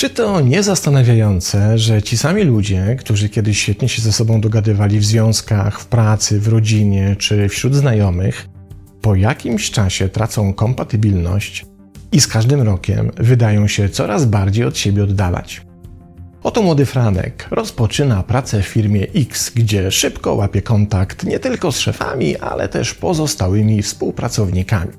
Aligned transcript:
Czy 0.00 0.10
to 0.10 0.40
nie 0.40 0.62
zastanawiające, 0.62 1.78
że 1.78 2.02
ci 2.02 2.16
sami 2.16 2.42
ludzie, 2.42 2.96
którzy 2.98 3.28
kiedyś 3.28 3.58
świetnie 3.58 3.88
się 3.88 4.02
ze 4.02 4.12
sobą 4.12 4.40
dogadywali 4.40 4.98
w 4.98 5.04
związkach, 5.04 5.80
w 5.80 5.86
pracy, 5.86 6.40
w 6.40 6.48
rodzinie 6.48 7.16
czy 7.18 7.48
wśród 7.48 7.74
znajomych, 7.74 8.48
po 9.00 9.14
jakimś 9.14 9.70
czasie 9.70 10.08
tracą 10.08 10.54
kompatybilność 10.54 11.66
i 12.12 12.20
z 12.20 12.26
każdym 12.26 12.62
rokiem 12.62 13.10
wydają 13.16 13.68
się 13.68 13.88
coraz 13.88 14.24
bardziej 14.24 14.64
od 14.64 14.78
siebie 14.78 15.04
oddalać? 15.04 15.69
Oto 16.42 16.62
młody 16.62 16.86
Franek 16.86 17.48
rozpoczyna 17.50 18.22
pracę 18.22 18.62
w 18.62 18.66
firmie 18.66 19.06
X, 19.14 19.50
gdzie 19.50 19.90
szybko 19.90 20.34
łapie 20.34 20.62
kontakt 20.62 21.24
nie 21.24 21.38
tylko 21.38 21.72
z 21.72 21.78
szefami, 21.78 22.36
ale 22.36 22.68
też 22.68 22.94
pozostałymi 22.94 23.82
współpracownikami. 23.82 24.92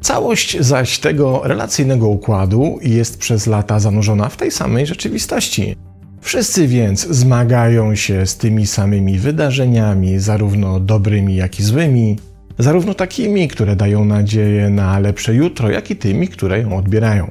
Całość 0.00 0.60
zaś 0.60 0.98
tego 0.98 1.40
relacyjnego 1.44 2.08
układu 2.08 2.78
jest 2.82 3.18
przez 3.18 3.46
lata 3.46 3.80
zanurzona 3.80 4.28
w 4.28 4.36
tej 4.36 4.50
samej 4.50 4.86
rzeczywistości. 4.86 5.76
Wszyscy 6.20 6.66
więc 6.66 7.06
zmagają 7.06 7.94
się 7.94 8.26
z 8.26 8.36
tymi 8.36 8.66
samymi 8.66 9.18
wydarzeniami, 9.18 10.18
zarówno 10.18 10.80
dobrymi, 10.80 11.36
jak 11.36 11.60
i 11.60 11.62
złymi, 11.62 12.18
zarówno 12.58 12.94
takimi, 12.94 13.48
które 13.48 13.76
dają 13.76 14.04
nadzieję 14.04 14.70
na 14.70 14.98
lepsze 14.98 15.34
jutro, 15.34 15.70
jak 15.70 15.90
i 15.90 15.96
tymi, 15.96 16.28
które 16.28 16.60
ją 16.60 16.76
odbierają. 16.76 17.30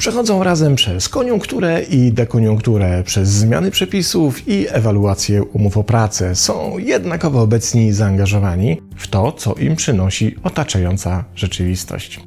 Przechodzą 0.00 0.42
razem 0.42 0.74
przez 0.74 1.08
koniunkturę 1.08 1.82
i 1.82 2.12
dekoniunkturę, 2.12 3.02
przez 3.04 3.28
zmiany 3.28 3.70
przepisów 3.70 4.48
i 4.48 4.66
ewaluację 4.68 5.42
umów 5.42 5.76
o 5.76 5.84
pracę. 5.84 6.36
Są 6.36 6.78
jednakowo 6.78 7.42
obecni 7.42 7.92
zaangażowani 7.92 8.82
w 8.96 9.08
to, 9.08 9.32
co 9.32 9.54
im 9.54 9.76
przynosi 9.76 10.36
otaczająca 10.42 11.24
rzeczywistość. 11.34 12.20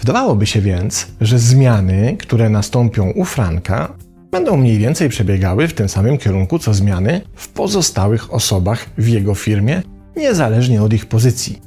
Wydawałoby 0.00 0.46
się 0.46 0.60
więc, 0.60 1.06
że 1.20 1.38
zmiany, 1.38 2.16
które 2.20 2.48
nastąpią 2.50 3.10
u 3.10 3.24
Franka, 3.24 3.92
będą 4.30 4.56
mniej 4.56 4.78
więcej 4.78 5.08
przebiegały 5.08 5.68
w 5.68 5.74
tym 5.74 5.88
samym 5.88 6.18
kierunku 6.18 6.58
co 6.58 6.74
zmiany 6.74 7.20
w 7.34 7.48
pozostałych 7.48 8.34
osobach 8.34 8.86
w 8.98 9.08
jego 9.08 9.34
firmie, 9.34 9.82
niezależnie 10.16 10.82
od 10.82 10.92
ich 10.92 11.06
pozycji. 11.06 11.62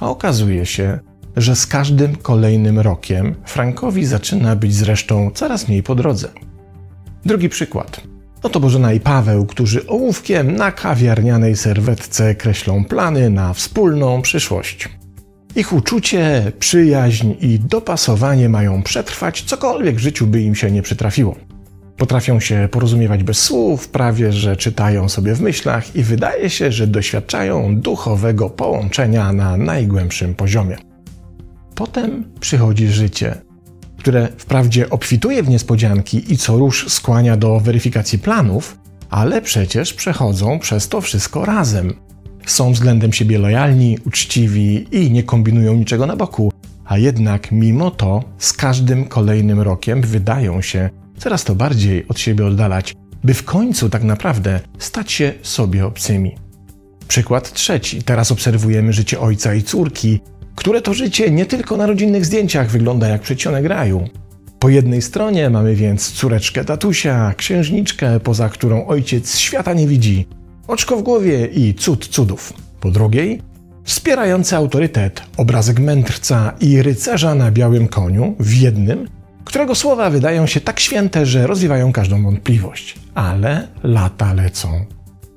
A 0.00 0.10
okazuje 0.10 0.66
się, 0.66 0.98
że 1.36 1.56
z 1.56 1.66
każdym 1.66 2.16
kolejnym 2.16 2.78
rokiem 2.78 3.34
Frankowi 3.44 4.06
zaczyna 4.06 4.56
być 4.56 4.74
zresztą 4.74 5.30
coraz 5.34 5.68
mniej 5.68 5.82
po 5.82 5.94
drodze. 5.94 6.28
Drugi 7.24 7.48
przykład. 7.48 8.00
Oto 8.42 8.60
Bożena 8.60 8.92
i 8.92 9.00
Paweł, 9.00 9.46
którzy 9.46 9.86
ołówkiem 9.86 10.56
na 10.56 10.72
kawiarnianej 10.72 11.56
serwetce 11.56 12.34
kreślą 12.34 12.84
plany 12.84 13.30
na 13.30 13.54
wspólną 13.54 14.22
przyszłość. 14.22 14.88
Ich 15.56 15.72
uczucie, 15.72 16.52
przyjaźń 16.58 17.34
i 17.40 17.58
dopasowanie 17.58 18.48
mają 18.48 18.82
przetrwać, 18.82 19.42
cokolwiek 19.42 19.96
w 19.96 19.98
życiu 19.98 20.26
by 20.26 20.42
im 20.42 20.54
się 20.54 20.70
nie 20.70 20.82
przytrafiło. 20.82 21.36
Potrafią 21.96 22.40
się 22.40 22.68
porozumiewać 22.70 23.22
bez 23.22 23.38
słów, 23.42 23.88
prawie 23.88 24.32
że 24.32 24.56
czytają 24.56 25.08
sobie 25.08 25.34
w 25.34 25.40
myślach 25.40 25.96
i 25.96 26.02
wydaje 26.02 26.50
się, 26.50 26.72
że 26.72 26.86
doświadczają 26.86 27.76
duchowego 27.76 28.50
połączenia 28.50 29.32
na 29.32 29.56
najgłębszym 29.56 30.34
poziomie. 30.34 30.89
Potem 31.80 32.24
przychodzi 32.40 32.88
życie, 32.88 33.34
które 33.98 34.28
wprawdzie 34.38 34.90
obfituje 34.90 35.42
w 35.42 35.48
niespodzianki 35.48 36.32
i 36.32 36.36
co 36.36 36.56
rusz 36.56 36.92
skłania 36.92 37.36
do 37.36 37.60
weryfikacji 37.60 38.18
planów, 38.18 38.78
ale 39.10 39.42
przecież 39.42 39.94
przechodzą 39.94 40.58
przez 40.58 40.88
to 40.88 41.00
wszystko 41.00 41.44
razem. 41.44 41.94
Są 42.46 42.72
względem 42.72 43.12
siebie 43.12 43.38
lojalni, 43.38 43.98
uczciwi 44.06 44.86
i 44.92 45.10
nie 45.10 45.22
kombinują 45.22 45.74
niczego 45.74 46.06
na 46.06 46.16
boku, 46.16 46.52
a 46.84 46.98
jednak 46.98 47.52
mimo 47.52 47.90
to 47.90 48.24
z 48.38 48.52
każdym 48.52 49.04
kolejnym 49.04 49.60
rokiem 49.60 50.02
wydają 50.02 50.62
się 50.62 50.90
coraz 51.18 51.44
to 51.44 51.54
bardziej 51.54 52.08
od 52.08 52.18
siebie 52.18 52.46
oddalać, 52.46 52.94
by 53.24 53.34
w 53.34 53.44
końcu 53.44 53.88
tak 53.90 54.04
naprawdę 54.04 54.60
stać 54.78 55.12
się 55.12 55.32
sobie 55.42 55.86
obcymi. 55.86 56.36
Przykład 57.08 57.52
trzeci. 57.52 58.02
Teraz 58.02 58.32
obserwujemy 58.32 58.92
życie 58.92 59.20
ojca 59.20 59.54
i 59.54 59.62
córki, 59.62 60.20
które 60.54 60.82
to 60.82 60.94
życie 60.94 61.30
nie 61.30 61.46
tylko 61.46 61.76
na 61.76 61.86
rodzinnych 61.86 62.26
zdjęciach 62.26 62.70
wygląda 62.70 63.08
jak 63.08 63.20
przedsionek 63.20 63.64
raju. 63.64 64.08
Po 64.58 64.68
jednej 64.68 65.02
stronie 65.02 65.50
mamy 65.50 65.74
więc 65.74 66.12
córeczkę 66.12 66.64
tatusia, 66.64 67.34
księżniczkę, 67.36 68.20
poza 68.20 68.48
którą 68.48 68.86
ojciec 68.86 69.38
świata 69.38 69.72
nie 69.72 69.86
widzi, 69.86 70.26
oczko 70.68 70.96
w 70.96 71.02
głowie 71.02 71.46
i 71.46 71.74
cud 71.74 72.08
cudów. 72.08 72.52
Po 72.80 72.90
drugiej 72.90 73.42
wspierający 73.84 74.56
autorytet, 74.56 75.22
obrazek 75.36 75.78
mędrca 75.78 76.52
i 76.60 76.82
rycerza 76.82 77.34
na 77.34 77.50
białym 77.50 77.88
koniu 77.88 78.34
w 78.40 78.54
jednym, 78.54 79.08
którego 79.44 79.74
słowa 79.74 80.10
wydają 80.10 80.46
się 80.46 80.60
tak 80.60 80.80
święte, 80.80 81.26
że 81.26 81.46
rozwiewają 81.46 81.92
każdą 81.92 82.22
wątpliwość. 82.22 82.94
Ale 83.14 83.68
lata 83.82 84.34
lecą. 84.34 84.84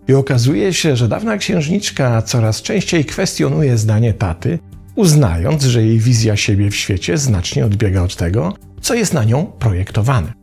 I 0.07 0.13
okazuje 0.13 0.73
się, 0.73 0.95
że 0.95 1.07
dawna 1.07 1.37
księżniczka 1.37 2.21
coraz 2.21 2.61
częściej 2.61 3.05
kwestionuje 3.05 3.77
zdanie 3.77 4.13
taty, 4.13 4.59
uznając, 4.95 5.63
że 5.63 5.83
jej 5.83 5.99
wizja 5.99 6.35
siebie 6.37 6.69
w 6.69 6.75
świecie 6.75 7.17
znacznie 7.17 7.65
odbiega 7.65 8.01
od 8.01 8.15
tego, 8.15 8.53
co 8.81 8.93
jest 8.93 9.13
na 9.13 9.23
nią 9.23 9.45
projektowane. 9.45 10.33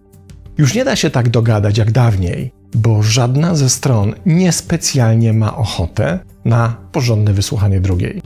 Już 0.58 0.74
nie 0.74 0.84
da 0.84 0.96
się 0.96 1.10
tak 1.10 1.28
dogadać 1.28 1.78
jak 1.78 1.90
dawniej, 1.92 2.52
bo 2.74 3.02
żadna 3.02 3.54
ze 3.54 3.70
stron 3.70 4.14
niespecjalnie 4.26 5.32
ma 5.32 5.56
ochotę 5.56 6.18
na 6.44 6.76
porządne 6.92 7.32
wysłuchanie 7.32 7.80
drugiej. 7.80 8.22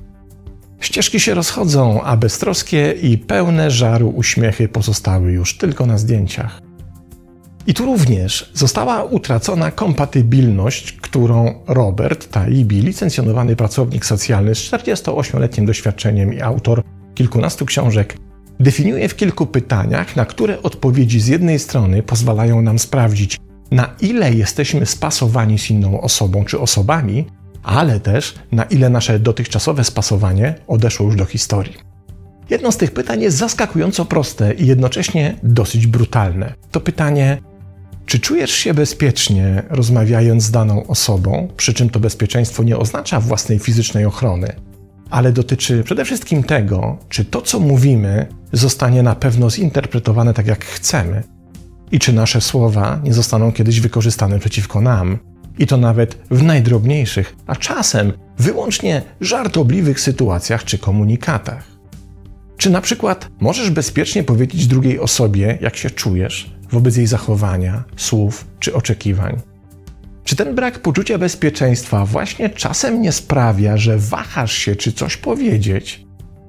Ścieżki 0.80 1.20
się 1.20 1.34
rozchodzą, 1.34 2.02
a 2.02 2.16
beztroskie 2.16 2.94
i 3.02 3.18
pełne 3.18 3.70
żaru 3.70 4.08
uśmiechy 4.08 4.68
pozostały 4.68 5.32
już 5.32 5.58
tylko 5.58 5.86
na 5.86 5.98
zdjęciach. 5.98 6.63
I 7.66 7.74
tu 7.74 7.84
również 7.84 8.50
została 8.54 9.04
utracona 9.04 9.70
kompatybilność, 9.70 10.92
którą 10.92 11.54
Robert 11.66 12.30
Taibi, 12.30 12.80
licencjonowany 12.80 13.56
pracownik 13.56 14.06
socjalny 14.06 14.54
z 14.54 14.58
48-letnim 14.58 15.66
doświadczeniem 15.66 16.34
i 16.34 16.40
autor 16.40 16.82
kilkunastu 17.14 17.66
książek, 17.66 18.16
definiuje 18.60 19.08
w 19.08 19.16
kilku 19.16 19.46
pytaniach, 19.46 20.16
na 20.16 20.24
które 20.24 20.62
odpowiedzi 20.62 21.20
z 21.20 21.26
jednej 21.26 21.58
strony 21.58 22.02
pozwalają 22.02 22.62
nam 22.62 22.78
sprawdzić, 22.78 23.36
na 23.70 23.94
ile 24.00 24.34
jesteśmy 24.34 24.86
spasowani 24.86 25.58
z 25.58 25.70
inną 25.70 26.00
osobą 26.00 26.44
czy 26.44 26.60
osobami, 26.60 27.26
ale 27.62 28.00
też 28.00 28.34
na 28.52 28.64
ile 28.64 28.90
nasze 28.90 29.18
dotychczasowe 29.18 29.84
spasowanie 29.84 30.54
odeszło 30.66 31.06
już 31.06 31.16
do 31.16 31.24
historii. 31.24 31.74
Jedno 32.50 32.72
z 32.72 32.76
tych 32.76 32.90
pytań 32.90 33.22
jest 33.22 33.36
zaskakująco 33.36 34.04
proste 34.04 34.54
i 34.54 34.66
jednocześnie 34.66 35.38
dosyć 35.42 35.86
brutalne. 35.86 36.54
To 36.70 36.80
pytanie, 36.80 37.38
czy 38.06 38.18
czujesz 38.18 38.50
się 38.50 38.74
bezpiecznie 38.74 39.62
rozmawiając 39.70 40.42
z 40.42 40.50
daną 40.50 40.86
osobą, 40.86 41.48
przy 41.56 41.74
czym 41.74 41.90
to 41.90 42.00
bezpieczeństwo 42.00 42.62
nie 42.62 42.76
oznacza 42.76 43.20
własnej 43.20 43.58
fizycznej 43.58 44.04
ochrony, 44.04 44.52
ale 45.10 45.32
dotyczy 45.32 45.82
przede 45.84 46.04
wszystkim 46.04 46.42
tego, 46.42 46.98
czy 47.08 47.24
to, 47.24 47.42
co 47.42 47.60
mówimy, 47.60 48.26
zostanie 48.52 49.02
na 49.02 49.14
pewno 49.14 49.50
zinterpretowane 49.50 50.34
tak, 50.34 50.46
jak 50.46 50.64
chcemy 50.64 51.22
i 51.92 51.98
czy 51.98 52.12
nasze 52.12 52.40
słowa 52.40 53.00
nie 53.04 53.14
zostaną 53.14 53.52
kiedyś 53.52 53.80
wykorzystane 53.80 54.38
przeciwko 54.38 54.80
nam, 54.80 55.18
i 55.58 55.66
to 55.66 55.76
nawet 55.76 56.18
w 56.30 56.42
najdrobniejszych, 56.42 57.36
a 57.46 57.56
czasem 57.56 58.12
wyłącznie 58.38 59.02
żartobliwych 59.20 60.00
sytuacjach 60.00 60.64
czy 60.64 60.78
komunikatach. 60.78 61.64
Czy 62.56 62.70
na 62.70 62.80
przykład 62.80 63.28
możesz 63.40 63.70
bezpiecznie 63.70 64.24
powiedzieć 64.24 64.66
drugiej 64.66 64.98
osobie, 64.98 65.58
jak 65.60 65.76
się 65.76 65.90
czujesz, 65.90 66.53
wobec 66.70 66.96
jej 66.96 67.06
zachowania, 67.06 67.84
słów 67.96 68.46
czy 68.60 68.74
oczekiwań? 68.74 69.40
Czy 70.24 70.36
ten 70.36 70.54
brak 70.54 70.78
poczucia 70.78 71.18
bezpieczeństwa 71.18 72.06
właśnie 72.06 72.50
czasem 72.50 73.02
nie 73.02 73.12
sprawia, 73.12 73.76
że 73.76 73.98
wahasz 73.98 74.52
się, 74.52 74.76
czy 74.76 74.92
coś 74.92 75.16
powiedzieć, 75.16 76.06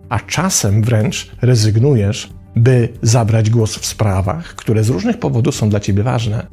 a 0.10 0.20
czasem 0.20 0.84
wręcz 0.84 1.32
rezygnujesz, 1.42 2.30
by 2.56 2.90
zabrać 3.02 3.50
głos 3.50 3.76
w 3.76 3.86
sprawach, 3.86 4.56
które 4.56 4.84
z 4.84 4.90
różnych 4.90 5.20
powodów 5.20 5.56
są 5.56 5.70
dla 5.70 5.80
ciebie 5.80 6.04
ważne? 6.04 6.48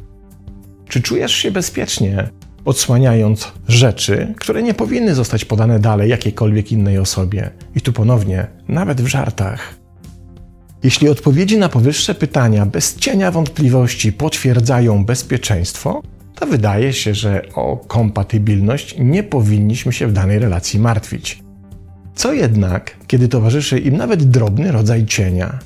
Czy 0.88 1.02
czujesz 1.02 1.32
się 1.32 1.50
bezpiecznie, 1.50 2.28
odsłaniając 2.64 3.52
rzeczy, 3.68 4.34
które 4.36 4.62
nie 4.62 4.74
powinny 4.74 5.14
zostać 5.14 5.44
podane 5.44 5.78
dalej 5.78 6.10
jakiejkolwiek 6.10 6.72
innej 6.72 6.98
osobie? 6.98 7.50
I 7.74 7.80
tu 7.80 7.92
ponownie, 7.92 8.46
nawet 8.68 9.00
w 9.00 9.06
żartach. 9.06 9.81
Jeśli 10.82 11.08
odpowiedzi 11.08 11.58
na 11.58 11.68
powyższe 11.68 12.14
pytania 12.14 12.66
bez 12.66 12.96
cienia 12.96 13.30
wątpliwości 13.30 14.12
potwierdzają 14.12 15.04
bezpieczeństwo, 15.04 16.02
to 16.34 16.46
wydaje 16.46 16.92
się, 16.92 17.14
że 17.14 17.42
o 17.54 17.76
kompatybilność 17.76 18.96
nie 18.98 19.22
powinniśmy 19.22 19.92
się 19.92 20.06
w 20.06 20.12
danej 20.12 20.38
relacji 20.38 20.80
martwić. 20.80 21.42
Co 22.14 22.32
jednak, 22.32 22.96
kiedy 23.06 23.28
towarzyszy 23.28 23.78
im 23.78 23.96
nawet 23.96 24.30
drobny 24.30 24.72
rodzaj 24.72 25.06
cienia? 25.06 25.58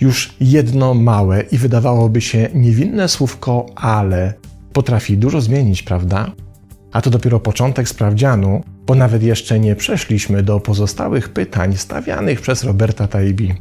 Już 0.00 0.34
jedno 0.40 0.94
małe 0.94 1.40
i 1.40 1.58
wydawałoby 1.58 2.20
się 2.20 2.48
niewinne 2.54 3.08
słówko 3.08 3.66
ale 3.76 4.34
potrafi 4.72 5.18
dużo 5.18 5.40
zmienić, 5.40 5.82
prawda? 5.82 6.32
A 6.92 7.02
to 7.02 7.10
dopiero 7.10 7.40
początek 7.40 7.88
sprawdzianu, 7.88 8.62
bo 8.86 8.94
nawet 8.94 9.22
jeszcze 9.22 9.60
nie 9.60 9.76
przeszliśmy 9.76 10.42
do 10.42 10.60
pozostałych 10.60 11.28
pytań 11.28 11.76
stawianych 11.76 12.40
przez 12.40 12.64
Roberta 12.64 13.08
Taibi, 13.08 13.54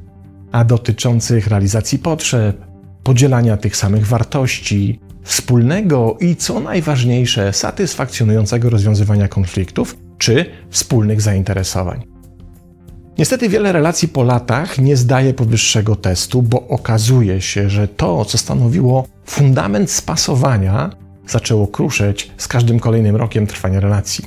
a 0.56 0.64
dotyczących 0.64 1.48
realizacji 1.48 2.00
potrzeb, 2.00 2.66
podzielania 3.04 3.58
tych 3.58 3.78
samych 3.78 4.08
wartości, 4.08 5.00
wspólnego 5.24 6.18
i 6.20 6.36
co 6.36 6.60
najważniejsze, 6.60 7.54
satysfakcjonującego 7.54 8.70
rozwiązywania 8.70 9.28
konfliktów 9.28 9.98
czy 10.18 10.46
wspólnych 10.70 11.22
zainteresowań. 11.22 12.04
Niestety 13.18 13.50
wiele 13.50 13.72
relacji 13.72 14.08
po 14.08 14.24
latach 14.24 14.78
nie 14.78 14.98
zdaje 14.98 15.34
powyższego 15.34 15.96
testu, 15.96 16.42
bo 16.42 16.68
okazuje 16.68 17.42
się, 17.42 17.70
że 17.70 17.88
to, 17.88 18.26
co 18.26 18.38
stanowiło 18.38 19.08
fundament 19.26 19.92
spasowania, 19.92 20.90
zaczęło 21.28 21.68
kruszeć 21.68 22.32
z 22.38 22.48
każdym 22.48 22.80
kolejnym 22.80 23.16
rokiem 23.16 23.48
trwania 23.48 23.80
relacji. 23.80 24.26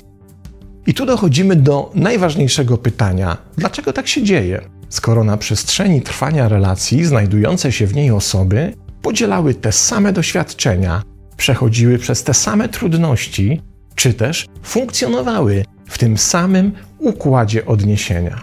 I 0.86 0.94
tu 0.94 1.06
dochodzimy 1.06 1.56
do 1.56 1.90
najważniejszego 1.94 2.78
pytania: 2.78 3.36
dlaczego 3.56 3.92
tak 3.92 4.08
się 4.08 4.22
dzieje? 4.22 4.77
Skoro 4.88 5.24
na 5.24 5.36
przestrzeni 5.36 6.02
trwania 6.02 6.48
relacji 6.48 7.04
znajdujące 7.04 7.72
się 7.72 7.86
w 7.86 7.94
niej 7.94 8.10
osoby 8.10 8.74
podzielały 9.02 9.54
te 9.54 9.72
same 9.72 10.12
doświadczenia, 10.12 11.02
przechodziły 11.36 11.98
przez 11.98 12.24
te 12.24 12.34
same 12.34 12.68
trudności, 12.68 13.62
czy 13.94 14.14
też 14.14 14.46
funkcjonowały 14.62 15.64
w 15.86 15.98
tym 15.98 16.18
samym 16.18 16.72
układzie 16.98 17.66
odniesienia. 17.66 18.42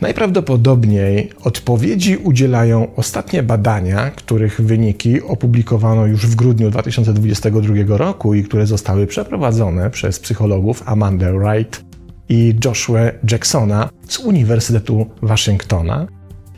Najprawdopodobniej 0.00 1.30
odpowiedzi 1.44 2.16
udzielają 2.16 2.94
ostatnie 2.96 3.42
badania, 3.42 4.10
których 4.10 4.60
wyniki 4.60 5.22
opublikowano 5.22 6.06
już 6.06 6.26
w 6.26 6.34
grudniu 6.34 6.70
2022 6.70 7.74
roku 7.96 8.34
i 8.34 8.44
które 8.44 8.66
zostały 8.66 9.06
przeprowadzone 9.06 9.90
przez 9.90 10.20
psychologów 10.20 10.82
Amanda 10.86 11.32
Wright 11.32 11.84
i 12.32 12.54
Joshua 12.64 13.00
Jacksona 13.30 13.90
z 14.08 14.18
Uniwersytetu 14.18 15.06
Waszyngtona 15.22 16.06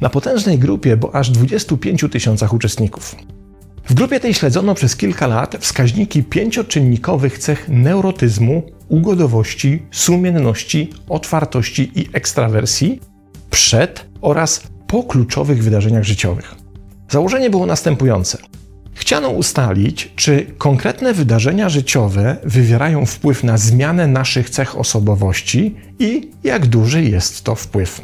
na 0.01 0.11
potężnej 0.11 0.59
grupie, 0.59 0.97
bo 0.97 1.15
aż 1.15 1.31
25 1.31 2.05
tysiącach 2.13 2.55
uczestników. 2.55 3.17
W 3.89 3.95
grupie 3.95 4.21
tej 4.21 4.35
śledzono 4.35 4.75
przez 4.75 4.97
kilka 4.97 5.27
lat 5.27 5.57
wskaźniki 5.61 6.23
pięcioczynnikowych 6.23 7.39
cech 7.39 7.69
neurotyzmu, 7.69 8.63
ugodowości, 8.89 9.83
sumienności, 9.91 10.91
otwartości 11.09 11.91
i 11.95 12.09
ekstrawersji 12.13 13.01
przed 13.51 14.07
oraz 14.21 14.63
po 14.87 15.03
kluczowych 15.03 15.65
wydarzeniach 15.65 16.05
życiowych. 16.05 16.55
Założenie 17.11 17.51
było 17.51 17.67
następujące. 17.67 18.39
Chciano 18.95 19.29
ustalić, 19.29 20.13
czy 20.17 20.47
konkretne 20.59 21.15
wydarzenia 21.15 21.69
życiowe 21.69 22.37
wywierają 22.45 23.07
wpływ 23.07 23.45
na 23.45 23.59
zmianę 23.59 24.07
naszych 24.07 24.51
cech 24.51 24.79
osobowości 24.79 25.75
i 25.99 26.31
jak 26.45 26.67
duży 26.67 27.03
jest 27.05 27.45
to 27.45 27.55
wpływ. 27.55 28.01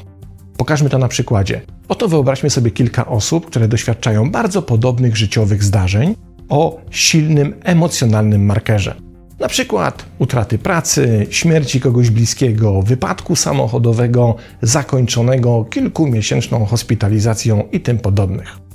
Pokażmy 0.57 0.91
to 0.91 0.99
na 0.99 1.09
przykładzie. 1.09 1.61
Oto 1.89 2.09
wyobraźmy 2.09 2.51
sobie 2.51 2.71
kilka 2.71 3.07
osób, 3.07 3.47
które 3.47 3.69
doświadczają 3.69 4.31
bardzo 4.31 4.63
podobnych 4.63 5.17
życiowych 5.17 5.65
zdarzeń 5.65 6.15
o 6.49 6.81
silnym 6.91 7.55
emocjonalnym 7.65 8.47
markerze. 8.47 8.95
Na 9.41 9.49
przykład 9.49 10.05
utraty 10.19 10.59
pracy, 10.59 11.27
śmierci 11.31 11.81
kogoś 11.81 12.11
bliskiego, 12.11 12.83
wypadku 12.83 13.37
samochodowego 13.37 14.37
zakończonego 14.63 15.65
kilkumiesięczną 15.65 16.65
hospitalizacją 16.65 17.69
i 17.73 17.81
tym 17.81 17.99
podobnych. 17.99 18.70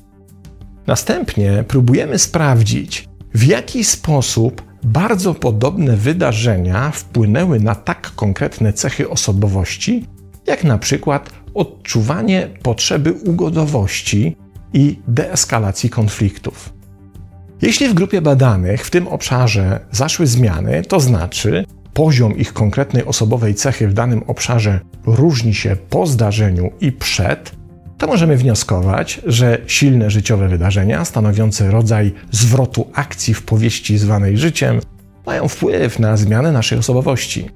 Następnie 0.87 1.63
próbujemy 1.67 2.19
sprawdzić, 2.19 3.09
w 3.33 3.43
jaki 3.43 3.83
sposób 3.83 4.61
bardzo 4.83 5.33
podobne 5.33 5.97
wydarzenia 5.97 6.91
wpłynęły 6.91 7.59
na 7.59 7.75
tak 7.75 8.11
konkretne 8.15 8.73
cechy 8.73 9.09
osobowości, 9.09 10.05
jak 10.47 10.63
na 10.63 10.77
przykład 10.77 11.29
odczuwanie 11.53 12.49
potrzeby 12.63 13.13
ugodowości 13.13 14.37
i 14.73 14.99
deeskalacji 15.07 15.89
konfliktów. 15.89 16.73
Jeśli 17.61 17.89
w 17.89 17.93
grupie 17.93 18.21
badanych 18.21 18.85
w 18.85 18.89
tym 18.89 19.07
obszarze 19.07 19.79
zaszły 19.91 20.27
zmiany, 20.27 20.81
to 20.87 20.99
znaczy 20.99 21.65
poziom 21.93 22.37
ich 22.37 22.53
konkretnej 22.53 23.05
osobowej 23.05 23.55
cechy 23.55 23.87
w 23.87 23.93
danym 23.93 24.23
obszarze 24.27 24.79
różni 25.05 25.53
się 25.53 25.75
po 25.89 26.07
zdarzeniu 26.07 26.71
i 26.81 26.91
przed, 26.91 27.51
to 27.97 28.07
możemy 28.07 28.37
wnioskować, 28.37 29.21
że 29.25 29.57
silne 29.67 30.09
życiowe 30.09 30.47
wydarzenia 30.47 31.05
stanowiące 31.05 31.71
rodzaj 31.71 32.13
zwrotu 32.31 32.87
akcji 32.93 33.33
w 33.33 33.41
powieści 33.41 33.97
zwanej 33.97 34.37
życiem 34.37 34.79
mają 35.25 35.47
wpływ 35.47 35.99
na 35.99 36.17
zmianę 36.17 36.51
naszej 36.51 36.77
osobowości. 36.77 37.49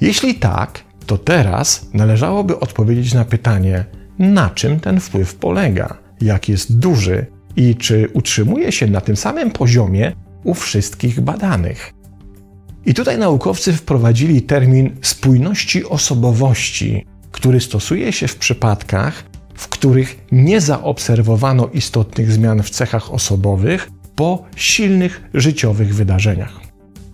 Jeśli 0.00 0.34
tak, 0.34 0.84
to 1.06 1.18
teraz 1.18 1.88
należałoby 1.94 2.60
odpowiedzieć 2.60 3.14
na 3.14 3.24
pytanie, 3.24 3.84
na 4.18 4.50
czym 4.50 4.80
ten 4.80 5.00
wpływ 5.00 5.34
polega, 5.34 5.98
jak 6.20 6.48
jest 6.48 6.78
duży 6.78 7.26
i 7.56 7.76
czy 7.76 8.08
utrzymuje 8.12 8.72
się 8.72 8.86
na 8.86 9.00
tym 9.00 9.16
samym 9.16 9.50
poziomie 9.50 10.12
u 10.44 10.54
wszystkich 10.54 11.20
badanych. 11.20 11.92
I 12.86 12.94
tutaj 12.94 13.18
naukowcy 13.18 13.72
wprowadzili 13.72 14.42
termin 14.42 14.96
spójności 15.02 15.84
osobowości, 15.84 17.06
który 17.32 17.60
stosuje 17.60 18.12
się 18.12 18.28
w 18.28 18.36
przypadkach, 18.36 19.24
w 19.56 19.68
których 19.68 20.18
nie 20.32 20.60
zaobserwowano 20.60 21.68
istotnych 21.74 22.32
zmian 22.32 22.62
w 22.62 22.70
cechach 22.70 23.12
osobowych 23.12 23.90
po 24.14 24.44
silnych 24.56 25.22
życiowych 25.34 25.94
wydarzeniach. 25.94 26.60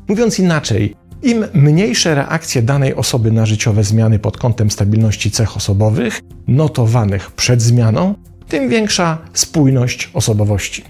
Mówiąc 0.09 0.39
inaczej, 0.39 0.95
im 1.23 1.45
mniejsze 1.55 2.15
reakcje 2.15 2.63
danej 2.63 2.95
osoby 2.95 3.33
na 3.33 3.47
życiowe 3.47 3.85
zmiany 3.85 4.19
pod 4.19 4.37
kątem 4.37 4.71
stabilności 4.71 5.31
cech 5.31 5.57
osobowych, 5.57 6.21
notowanych 6.49 7.31
przed 7.31 7.63
zmianą, 7.63 8.15
tym 8.49 8.69
większa 8.69 9.19
spójność 9.33 10.11
osobowości. 10.15 10.85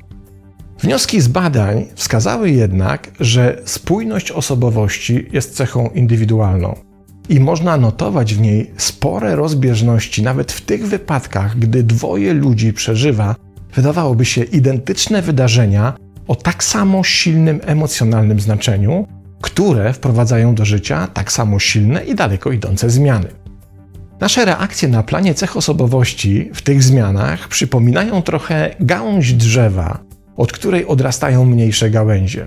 Wnioski 0.80 1.20
z 1.20 1.28
badań 1.28 1.86
wskazały 1.94 2.50
jednak, 2.50 3.10
że 3.20 3.62
spójność 3.64 4.30
osobowości 4.30 5.26
jest 5.32 5.54
cechą 5.54 5.90
indywidualną 5.94 6.91
i 7.28 7.40
można 7.40 7.76
notować 7.76 8.34
w 8.34 8.40
niej 8.40 8.70
spore 8.76 9.36
rozbieżności, 9.36 10.22
nawet 10.22 10.52
w 10.52 10.60
tych 10.60 10.86
wypadkach, 10.86 11.58
gdy 11.58 11.82
dwoje 11.82 12.34
ludzi 12.34 12.72
przeżywa, 12.72 13.36
wydawałoby 13.74 14.24
się, 14.24 14.42
identyczne 14.42 15.22
wydarzenia 15.22 15.94
o 16.28 16.34
tak 16.36 16.64
samo 16.64 17.04
silnym 17.04 17.60
emocjonalnym 17.64 18.40
znaczeniu, 18.40 19.06
które 19.40 19.92
wprowadzają 19.92 20.54
do 20.54 20.64
życia 20.64 21.06
tak 21.14 21.32
samo 21.32 21.58
silne 21.58 22.04
i 22.04 22.14
daleko 22.14 22.52
idące 22.52 22.90
zmiany. 22.90 23.28
Nasze 24.20 24.44
reakcje 24.44 24.88
na 24.88 25.02
planie 25.02 25.34
cech 25.34 25.56
osobowości 25.56 26.50
w 26.54 26.62
tych 26.62 26.82
zmianach 26.82 27.48
przypominają 27.48 28.22
trochę 28.22 28.74
gałąź 28.80 29.32
drzewa, 29.32 29.98
od 30.36 30.52
której 30.52 30.86
odrastają 30.86 31.44
mniejsze 31.44 31.90
gałęzie. 31.90 32.46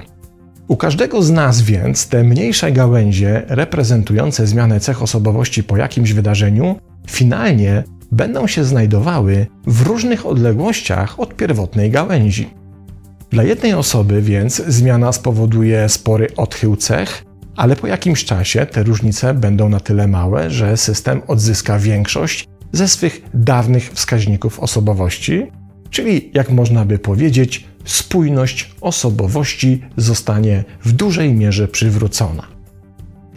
U 0.68 0.78
każdego 0.78 1.24
z 1.24 1.32
nas 1.32 1.62
więc 1.62 2.08
te 2.08 2.24
mniejsze 2.24 2.72
gałęzie 2.72 3.44
reprezentujące 3.48 4.48
zmianę 4.48 4.80
cech 4.80 5.02
osobowości 5.02 5.64
po 5.64 5.78
jakimś 5.78 6.14
wydarzeniu 6.14 6.76
finalnie 7.08 7.84
będą 8.12 8.48
się 8.48 8.64
znajdowały 8.64 9.48
w 9.68 9.82
różnych 9.82 10.26
odległościach 10.26 11.20
od 11.20 11.36
pierwotnej 11.36 11.92
gałęzi. 11.92 12.50
Dla 13.30 13.44
jednej 13.44 13.74
osoby 13.74 14.22
więc 14.22 14.56
zmiana 14.68 15.12
spowoduje 15.12 15.90
spory 15.90 16.28
odchył 16.38 16.76
cech, 16.76 17.26
ale 17.56 17.76
po 17.76 17.88
jakimś 17.88 18.26
czasie 18.26 18.66
te 18.66 18.84
różnice 18.84 19.34
będą 19.34 19.70
na 19.70 19.80
tyle 19.80 20.08
małe, 20.08 20.50
że 20.50 20.78
system 20.78 21.22
odzyska 21.28 21.80
większość 21.80 22.48
ze 22.72 22.88
swych 22.88 23.22
dawnych 23.34 23.92
wskaźników 23.94 24.60
osobowości, 24.60 25.48
czyli 25.90 26.32
jak 26.34 26.50
można 26.50 26.86
by 26.86 27.00
powiedzieć, 27.00 27.68
spójność 27.86 28.76
osobowości 28.82 29.82
zostanie 29.98 30.64
w 30.84 30.92
dużej 30.92 31.34
mierze 31.34 31.68
przywrócona. 31.68 32.44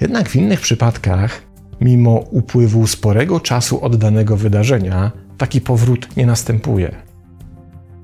Jednak 0.00 0.28
w 0.28 0.36
innych 0.36 0.60
przypadkach, 0.60 1.42
mimo 1.80 2.10
upływu 2.10 2.86
sporego 2.86 3.40
czasu 3.40 3.84
od 3.84 3.96
danego 3.96 4.36
wydarzenia, 4.36 5.12
taki 5.38 5.60
powrót 5.60 6.16
nie 6.16 6.26
następuje. 6.26 6.94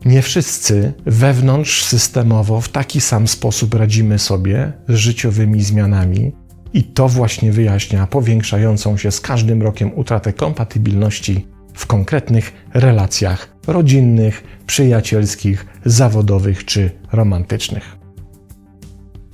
Nie 0.04 0.22
wszyscy 0.22 0.92
wewnątrz 1.06 1.84
systemowo 1.84 2.60
w 2.60 2.68
taki 2.68 3.00
sam 3.00 3.28
sposób 3.28 3.74
radzimy 3.74 4.18
sobie 4.18 4.72
z 4.88 4.94
życiowymi 4.94 5.62
zmianami, 5.62 6.32
i 6.74 6.84
to 6.84 7.08
właśnie 7.08 7.52
wyjaśnia 7.52 8.06
powiększającą 8.06 8.96
się 8.96 9.10
z 9.10 9.20
każdym 9.20 9.62
rokiem 9.62 9.90
utratę 9.94 10.32
kompatybilności 10.32 11.46
w 11.74 11.86
konkretnych 11.86 12.52
relacjach 12.74 13.53
rodzinnych, 13.66 14.44
przyjacielskich, 14.66 15.66
zawodowych 15.85 16.64
czy 16.64 16.90
romantycznych. 17.12 17.97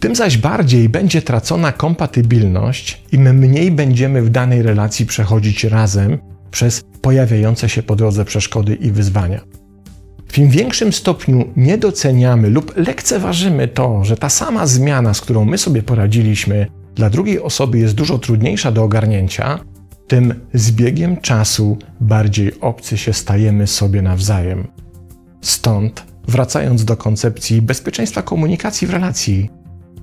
Tym 0.01 0.15
zaś 0.15 0.39
bardziej 0.39 0.89
będzie 0.89 1.23
tracona 1.23 1.73
kompatybilność, 1.73 3.05
im 3.13 3.39
mniej 3.39 3.71
będziemy 3.71 4.23
w 4.23 4.31
danej 4.31 4.63
relacji 4.63 5.07
przechodzić 5.07 5.65
razem 5.65 6.19
przez 6.51 6.85
pojawiające 7.01 7.69
się 7.69 7.83
po 7.83 7.97
drodze 7.97 8.25
przeszkody 8.25 8.75
i 8.75 8.91
wyzwania. 8.91 9.41
W 10.29 10.39
im 10.39 10.51
większym 10.51 10.93
stopniu 10.93 11.45
nie 11.57 11.79
doceniamy 11.79 12.51
lub 12.51 12.77
lekceważymy 12.77 13.69
to, 13.69 14.05
że 14.05 14.17
ta 14.17 14.29
sama 14.29 14.67
zmiana, 14.67 15.15
z 15.15 15.21
którą 15.21 15.45
my 15.45 15.59
sobie 15.59 15.83
poradziliśmy, 15.83 16.67
dla 16.95 17.11
drugiej 17.11 17.41
osoby 17.41 17.79
jest 17.79 17.95
dużo 17.95 18.19
trudniejsza 18.19 18.73
do 18.73 18.83
ogarnięcia, 18.83 19.59
tym 20.11 20.35
z 20.55 20.73
biegiem 20.73 21.17
czasu 21.17 21.79
bardziej 22.01 22.61
obcy 22.61 22.99
się 22.99 23.13
stajemy 23.13 23.67
sobie 23.67 24.03
nawzajem. 24.03 24.69
Stąd, 25.41 26.05
wracając 26.29 26.85
do 26.85 26.97
koncepcji 26.97 27.63
bezpieczeństwa 27.63 28.23
komunikacji 28.23 28.87
w 28.87 28.91
relacji, 28.91 29.51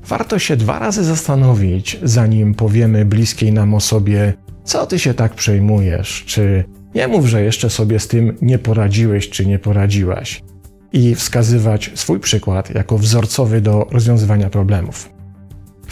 warto 0.05 0.39
się 0.39 0.57
dwa 0.57 0.79
razy 0.79 1.03
zastanowić, 1.03 1.99
zanim 2.03 2.53
powiemy 2.53 3.05
bliskiej 3.05 3.53
nam 3.53 3.73
osobie, 3.73 4.33
co 4.63 4.85
ty 4.85 4.99
się 4.99 5.13
tak 5.13 5.33
przejmujesz, 5.35 6.23
czy 6.27 6.63
nie 6.95 7.07
mów, 7.07 7.25
że 7.25 7.41
jeszcze 7.43 7.69
sobie 7.69 7.99
z 7.99 8.07
tym 8.07 8.37
nie 8.41 8.59
poradziłeś 8.59 9.29
czy 9.29 9.45
nie 9.45 9.59
poradziłaś. 9.59 10.43
I 10.93 11.15
wskazywać 11.15 11.91
swój 11.95 12.19
przykład 12.19 12.75
jako 12.75 12.97
wzorcowy 12.97 13.61
do 13.61 13.87
rozwiązywania 13.91 14.49
problemów. 14.49 15.16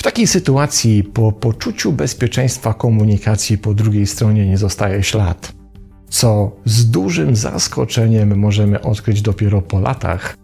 Takiej 0.05 0.27
sytuacji 0.27 1.03
po 1.03 1.31
poczuciu 1.31 1.93
bezpieczeństwa 1.93 2.73
komunikacji 2.73 3.57
po 3.57 3.73
drugiej 3.73 4.07
stronie 4.07 4.45
nie 4.45 4.57
zostaje 4.57 5.03
ślad, 5.03 5.53
co 6.09 6.51
z 6.65 6.89
dużym 6.91 7.35
zaskoczeniem 7.35 8.39
możemy 8.39 8.81
odkryć 8.81 9.21
dopiero 9.21 9.61
po 9.61 9.79
latach, 9.79 10.37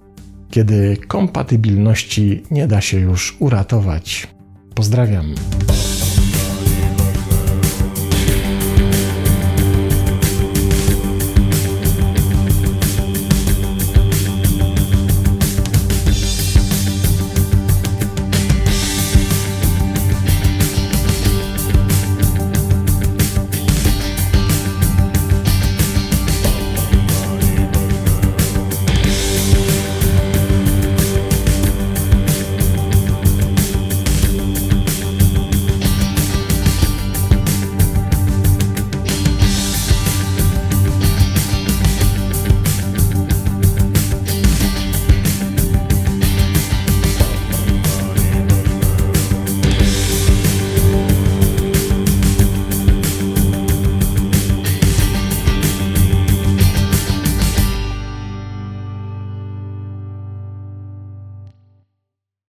kiedy 0.49 0.97
kompatybilności 1.07 2.43
nie 2.51 2.67
da 2.67 2.81
się 2.81 2.99
już 2.99 3.37
uratować. 3.39 4.27
Pozdrawiam. 4.75 5.35